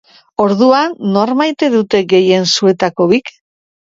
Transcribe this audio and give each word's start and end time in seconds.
Orduan, 0.43 0.95
nor 1.17 1.31
maite 1.41 1.69
dute 1.73 2.01
gehien 2.13 2.47
zuetako 2.57 3.07
bik? 3.13 3.31